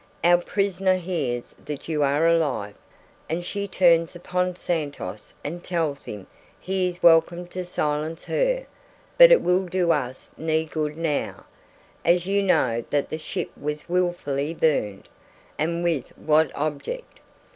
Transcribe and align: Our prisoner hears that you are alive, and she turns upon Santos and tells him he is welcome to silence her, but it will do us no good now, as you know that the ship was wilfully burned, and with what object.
Our 0.23 0.39
prisoner 0.41 0.95
hears 0.95 1.53
that 1.63 1.87
you 1.87 2.01
are 2.01 2.25
alive, 2.27 2.73
and 3.29 3.45
she 3.45 3.67
turns 3.67 4.15
upon 4.15 4.55
Santos 4.55 5.31
and 5.43 5.63
tells 5.63 6.05
him 6.05 6.25
he 6.59 6.87
is 6.87 7.03
welcome 7.03 7.45
to 7.49 7.63
silence 7.63 8.23
her, 8.23 8.65
but 9.19 9.31
it 9.31 9.41
will 9.43 9.67
do 9.67 9.91
us 9.91 10.31
no 10.37 10.65
good 10.65 10.97
now, 10.97 11.45
as 12.03 12.25
you 12.25 12.41
know 12.41 12.83
that 12.89 13.09
the 13.09 13.19
ship 13.19 13.51
was 13.55 13.87
wilfully 13.87 14.55
burned, 14.55 15.07
and 15.59 15.83
with 15.83 16.07
what 16.17 16.49
object. 16.55 17.19